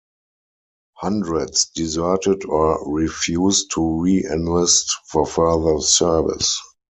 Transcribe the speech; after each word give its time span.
Hundreds 0.97 1.67
deserted 1.75 2.43
or 2.45 2.91
refused 2.91 3.69
to 3.71 4.01
re-enlist 4.01 4.91
for 5.11 5.27
further 5.27 5.79
service. 5.79 6.59